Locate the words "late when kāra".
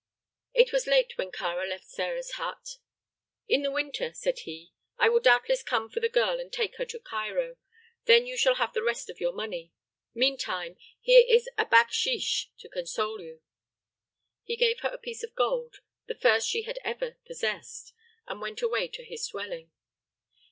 0.87-1.69